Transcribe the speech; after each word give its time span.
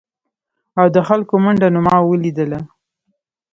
او 0.79 0.87
د 0.95 0.97
خلکو 1.07 1.33
منډه 1.43 1.67
نو 1.73 1.79
ما 1.87 1.95
ولیدله؟ 2.01 2.59